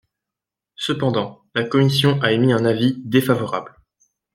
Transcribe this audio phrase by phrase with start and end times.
[0.77, 3.75] Cependant, la commission a émis un avis défavorable.